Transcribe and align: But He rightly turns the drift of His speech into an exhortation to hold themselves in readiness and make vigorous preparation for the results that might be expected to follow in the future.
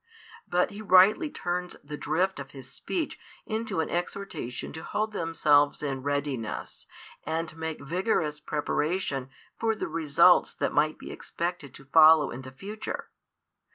But 0.47 0.71
He 0.71 0.81
rightly 0.81 1.29
turns 1.29 1.75
the 1.83 1.95
drift 1.95 2.39
of 2.39 2.49
His 2.57 2.67
speech 2.73 3.19
into 3.45 3.81
an 3.81 3.91
exhortation 3.91 4.73
to 4.73 4.81
hold 4.83 5.11
themselves 5.11 5.83
in 5.83 6.01
readiness 6.01 6.87
and 7.23 7.55
make 7.55 7.79
vigorous 7.79 8.39
preparation 8.39 9.29
for 9.59 9.75
the 9.75 9.87
results 9.87 10.55
that 10.55 10.73
might 10.73 10.97
be 10.97 11.11
expected 11.11 11.75
to 11.75 11.85
follow 11.85 12.31
in 12.31 12.41
the 12.41 12.49
future. 12.51 13.11